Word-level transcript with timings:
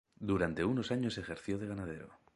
Durante 0.19 0.65
unos 0.65 0.89
años 0.91 1.19
ejerció 1.19 1.59
de 1.59 1.67
ganadero. 1.67 2.09